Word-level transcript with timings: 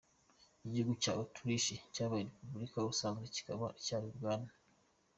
Igihugu 0.65 0.93
cya 1.01 1.11
Autriche 1.19 1.75
cyabaye 1.93 2.23
Repubulika, 2.27 2.75
ubusanzwe 2.81 3.25
kikaba 3.35 3.65
cyari 3.85 4.05
ubwami. 4.11 4.51